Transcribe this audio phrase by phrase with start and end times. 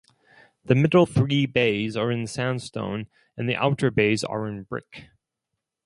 [0.65, 3.05] The middle three bays are in sandstone
[3.37, 5.09] and the outer bays are in brick.